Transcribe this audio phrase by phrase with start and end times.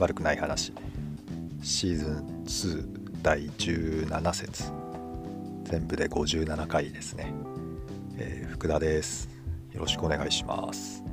[0.00, 0.72] 悪くない話。
[1.62, 4.72] シーズン2第17節。
[5.64, 7.34] 全部で57回ですね、
[8.16, 9.28] えー、福田です。
[9.74, 11.04] よろしくお願いします。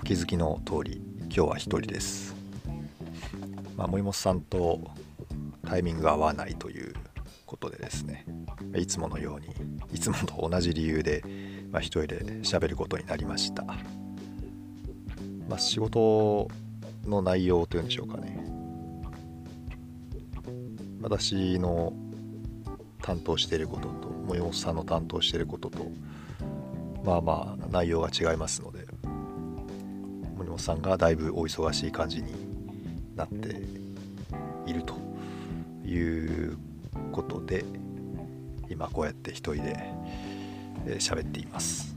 [0.00, 2.34] お気づきの通り今日は一人です。
[3.76, 4.80] まあ、森本さんと
[5.66, 6.94] タイミングが合わないという
[7.44, 8.24] ことでですね。
[8.74, 9.48] いつものように
[9.92, 11.22] いつもと同じ理由で、
[11.70, 13.62] まあ、一人で喋ることになりました、
[15.46, 16.48] まあ、仕事
[17.06, 18.38] の内容というんでしょうかね。
[21.00, 21.92] 私の
[23.02, 25.90] 担当していることと森本さんの担当していることと
[27.04, 28.86] まあまあ内容が違いますので
[30.36, 32.32] 森本さんがだいぶお忙しい感じに
[33.16, 33.62] なって
[34.66, 34.94] いると
[35.84, 36.56] いう
[37.10, 37.64] ことで
[38.70, 39.76] 今こうやって一人で
[40.98, 41.94] 喋っています。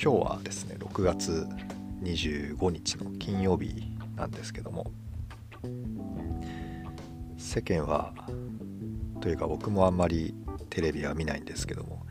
[0.00, 1.44] 今日はですね6月
[2.02, 4.90] 25日の金曜日なんですけども
[7.36, 8.12] 世間は
[9.20, 10.34] というか僕もあんまり
[10.70, 12.06] テレビは見ないんですけども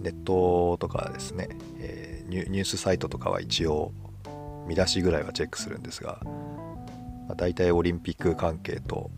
[0.00, 3.92] ネットとかですね、えー、ニュースサイトとかは一応
[4.66, 9.10] 見出しぐらいはチェックするんですが、まあ、大体オリンピック関係と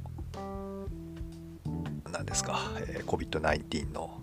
[2.10, 4.22] 何ですか、えー、COVID-19 の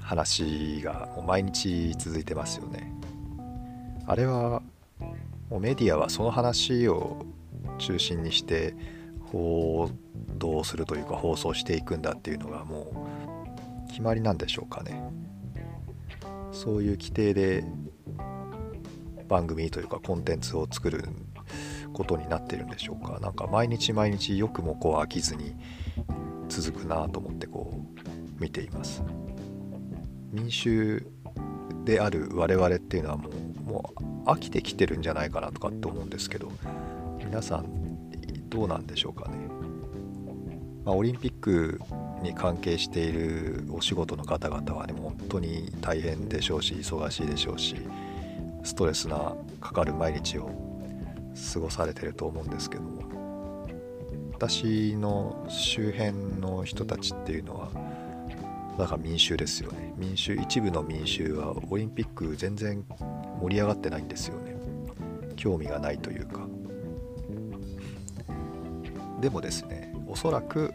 [0.00, 2.99] 話がもう毎日続いてますよね。
[4.06, 4.62] あれは
[5.48, 7.24] もうメディアはその話を
[7.78, 8.74] 中心にして
[9.32, 9.90] 報
[10.36, 13.08] 道するというか放送していくんだっていうのがも
[13.86, 15.02] う決まりなんでしょうかね。
[16.52, 17.64] そういう規定で
[19.28, 21.04] 番組というかコンテンツを作る
[21.92, 23.18] ことになってるんでしょうか。
[23.20, 25.54] なんか毎日毎日よくもこう飽きずに
[26.48, 27.72] 続くなと思ってこ
[28.38, 29.02] う見ています。
[30.32, 31.06] 民衆
[31.84, 33.32] である我々っていうのはもう
[33.70, 33.94] も
[34.26, 36.50] う飽きてきてるんじゃないかなとかって思うんですけど
[37.24, 39.36] 皆さんどうなんでしょうかね、
[40.84, 41.80] まあ、オリンピック
[42.20, 47.76] に関係しているお仕事の方々はね本当に大変でしょうし忙しいでしょうし
[48.64, 50.50] ストレスなかかる毎日を
[51.54, 53.68] 過ごされてると思うんですけども
[54.32, 57.68] 私の周辺の人たちっていうのは
[58.80, 59.92] だから民衆ですよね。
[59.98, 62.82] 民衆一部の民衆はオリンピック全然
[63.40, 64.56] 盛り上がってないんですよね。
[65.36, 66.46] 興味がないというか。
[69.20, 70.72] でもですねおそらく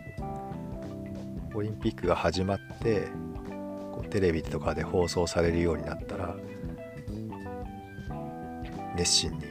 [1.54, 3.08] オリンピックが始まって
[3.92, 6.36] こうテレビとかで放送されるようになったら
[8.96, 9.46] 熱心に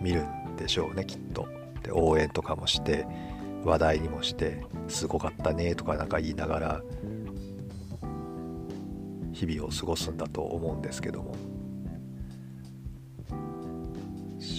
[0.00, 1.48] 見るんでしょうねきっと。
[1.82, 3.06] で応援とかもして
[3.62, 6.82] 話題にもしてすごかったねとかなんか言いながら
[9.32, 11.34] 日々を過ごすんだと思うんですけども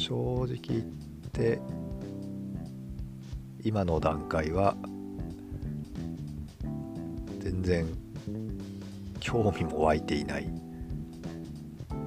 [0.06, 0.84] 正直言っ
[1.32, 1.60] て
[3.64, 4.78] 今の段階は
[7.40, 7.88] 全然
[9.20, 10.48] 興味も湧いていない。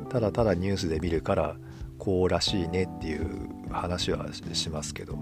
[0.09, 1.57] ただただニュースで見るから
[1.99, 5.19] こうらしいねっていう話はしますけど。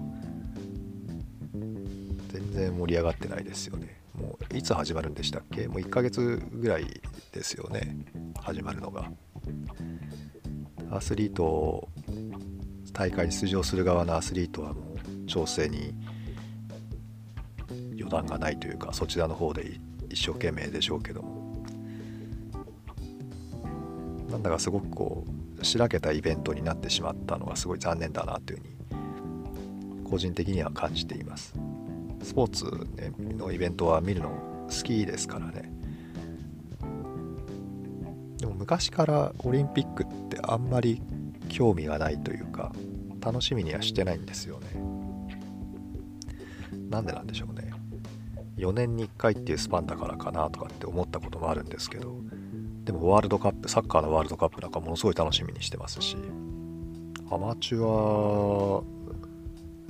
[2.29, 3.99] 全然盛り上がってないですよね。
[4.13, 5.67] もういつ始まるんでしたっけ？
[5.67, 7.01] もう1ヶ月ぐらい
[7.31, 8.05] ですよね。
[8.39, 9.11] 始まるのが。
[10.91, 11.89] アスリート
[12.97, 15.93] 大会に出場する側のアスリートはもう調整に
[17.95, 21.37] 予断がないというかそちらの方で一生懸命でしょうけども。
[24.31, 25.25] なんだかすごくこ
[25.59, 28.67] うしらけたイベントになってしまったのがすごい残念だなというふう
[30.03, 31.53] に個人的には感じています。
[32.23, 32.65] スポーツ、
[33.01, 34.29] ね、のイベントは見るの
[34.67, 35.71] 好きですからね。
[38.37, 41.01] でも昔からオリンピックってあんまり
[41.47, 42.71] 興味がないというか
[43.21, 44.67] 楽しみにはしてないんですよね。
[46.89, 47.73] なんでなんでしょうね。
[48.57, 52.15] 4年に1回っていうスパンだからかなとかって思ったこともあるんですけど
[52.85, 56.17] でもワールドカップサッカーのワールドカップなんかものすごい楽しみにしてますし
[57.29, 58.83] アマチュア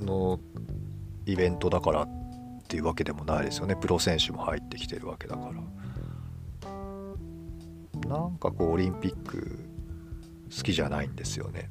[0.04, 0.38] の
[1.24, 2.08] イベントだからっ
[2.68, 3.74] ていうわけでもないですよね。
[3.76, 6.68] プロ選手も入ってきてるわけだから。
[8.08, 9.58] なんかこうオリンピック
[10.54, 11.70] 好きじゃないんですよね。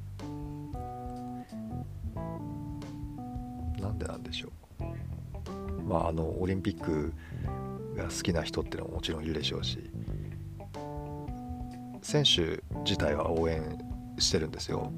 [3.80, 5.84] なんでなんでしょう。
[5.84, 7.14] まああのオリンピック
[7.96, 9.90] が好きな人っていうのももちろんいるでしょうし
[12.02, 13.78] 選手自体は応援
[14.20, 14.92] してるんですよ。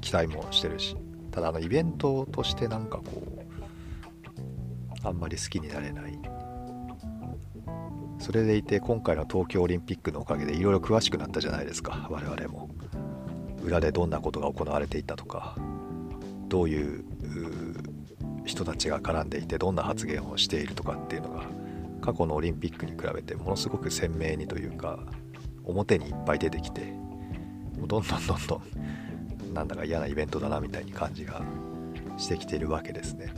[0.00, 0.96] 期待もしてるし。
[1.30, 3.22] ただあのイベントとしてなんかこ
[5.04, 6.18] うあんまり好きになれない。
[8.18, 12.68] それでいて今回の東京オリンピックのおかげでいろいろ詳しくなったじゃないですか我々も。
[13.68, 15.54] 裏でどんなことが行われていたとか
[16.48, 17.04] どういう
[18.44, 21.44] 人たちが絡んでいてどんな発言をしているとかっていうのが
[22.00, 24.98] 過去のオリンピックに比べてものすごく鮮明にというか
[25.64, 26.94] 表にいっぱい出てきて
[27.76, 28.62] どんどんどんど
[29.50, 31.42] んなんだか嫌なイベントだなみたいに感じが
[32.16, 33.32] してきているわけですね。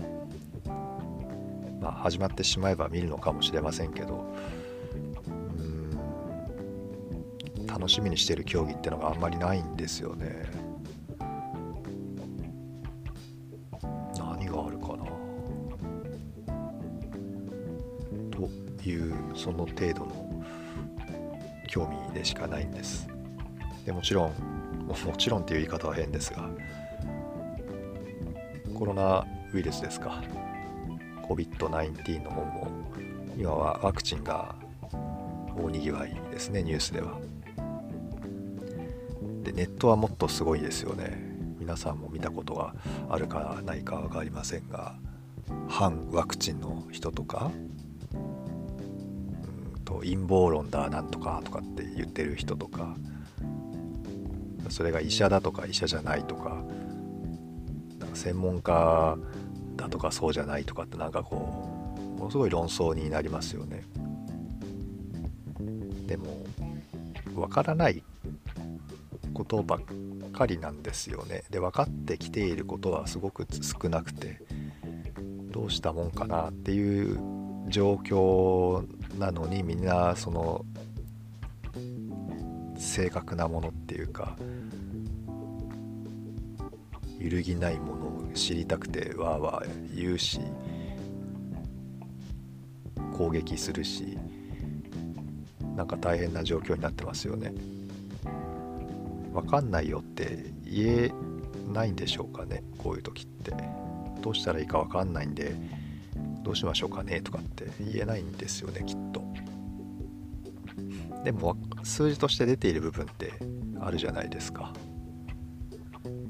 [1.80, 4.34] まあ、始まってしまえば見るのかもしれませんけど
[7.80, 10.44] 楽しみにしてる競技ってのがあんまりないんですよね。
[14.18, 15.04] 何があるかな
[18.30, 18.50] と
[18.86, 20.44] いうその程度の
[21.68, 23.08] 興味でしかないんです。
[23.86, 24.32] でもちろん
[24.84, 26.50] もちろんっていう言い方は変ですが
[28.74, 29.24] コロナ
[29.54, 30.22] ウイルスですか
[31.22, 32.68] COVID-19 の方も
[33.38, 34.54] 今はワクチンが
[35.56, 37.18] 大にぎわいですねニュースでは
[39.42, 41.30] でネットはもっとすごいですよね。
[41.58, 42.74] 皆さんも見たことが
[43.08, 44.94] あるかないか分かりませんが
[45.68, 47.52] 反ワクチンの人とか
[48.14, 52.96] うんと陰謀論だなんとかとかって言ってる人とか
[54.68, 56.64] それが医者だとか医者じゃないとか
[58.14, 59.18] 専門家
[59.76, 63.84] だとかそうじゃないとかってなんかこうものすごい論争になりますよね。
[66.06, 66.44] でも
[67.36, 68.02] わからない
[69.40, 74.38] ことばっかりなんですよねで分かってきていることはすごく少なくて
[75.50, 77.18] どうしたもんかなっていう
[77.68, 78.84] 状況
[79.18, 80.66] なのにみんなその
[82.76, 84.36] 正確なものっていうか
[87.18, 90.40] 揺るぎないものを知りたくてわーわー言うし
[93.16, 94.18] 攻撃するし
[95.76, 97.79] なんか大変な状況になってますよね。
[99.32, 101.12] 分かんないよって言え
[101.72, 102.62] ないんでしょうかね。
[102.78, 103.52] こういう時って。
[104.20, 105.54] どうしたらいいか分かんないんで
[106.42, 109.22] どうしましょうかねとかって言えないんですよねきっと。
[111.24, 113.32] でも数字として出ている部分って
[113.80, 114.72] あるじゃないですか。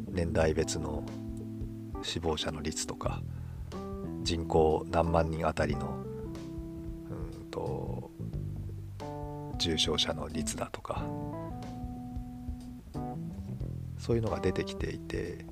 [0.09, 1.05] 年代別の
[2.03, 3.23] 死亡者の率とか
[4.23, 6.05] 人口何万人あたりの
[7.11, 8.11] うんと
[9.59, 11.05] 重症者の率だとか
[14.01, 15.45] そういうのが出てきていて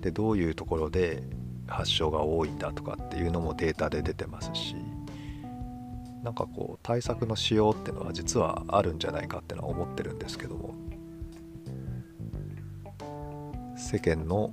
[0.00, 1.22] でどういうところで
[1.66, 4.74] 発症が多いんだとかっていうのもデータで出てますし
[6.24, 10.74] なんかこう対策のしようっていうのは実はあるんじゃないかってのは思ってるんですけども
[13.76, 14.50] 世間の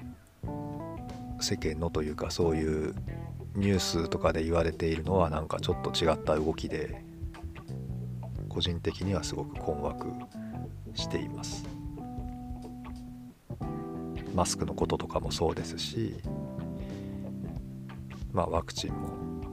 [1.42, 2.96] 世間のというかそういう
[3.56, 7.04] ニュースとかで言われているのはなんかちょっと違った動きで
[8.48, 10.08] 個人的にはすごく困惑
[10.94, 11.87] しています。
[14.38, 16.16] マスクのこととかもそうですし
[18.32, 19.48] まあワクチンも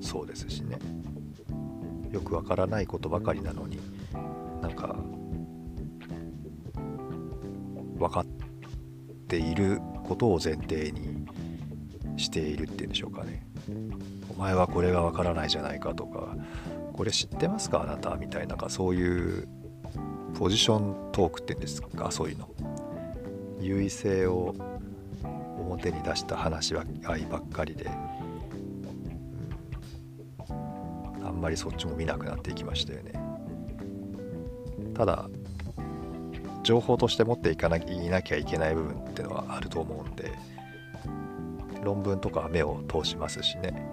[0.00, 0.76] そうですしね。
[2.10, 3.78] よくわからないことばかりなのに
[4.60, 4.96] なんか
[7.96, 8.26] 分かっ
[9.28, 11.26] ていることを前提に
[12.16, 13.46] しているっていうんでしょうかね。
[14.36, 16.36] お前はこれがわからないじゃないかとか
[16.92, 19.48] これ知ってますかあなたみたいなかそういう
[20.36, 22.53] ポジショントークっていうんですかそういうの。
[23.64, 24.54] 優位性を
[25.58, 27.90] 表に出した話し合いばっかりで、
[30.50, 33.12] うん、あんまりそっちも見なくなっていきましたよね。
[34.92, 35.30] ただ
[36.62, 40.30] 情報として持っていかなきいなきゃいけない部分っていうのはあると思うんで
[41.82, 43.90] 論文とかは目を通しますしね。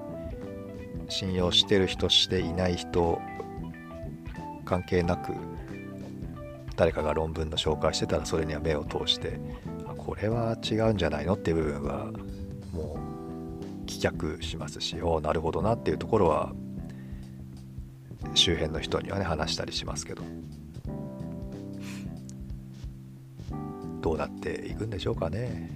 [1.08, 3.22] 信用してる人していない人
[4.66, 5.34] 関係なく
[6.82, 9.40] 誰かが論文の紹介してたらそれには目を通して
[10.00, 12.06] これは違うんじゃないのっていう部分は
[12.74, 12.98] も
[13.84, 16.54] う棄却しますしおなるほどなっていうところは
[18.34, 20.24] 周辺の人にはね話したりしますけど
[24.02, 25.70] どうなっていくんでしょうかね。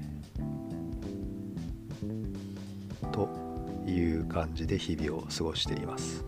[3.11, 3.29] と
[3.85, 6.25] いう感じで日々を過ごしています。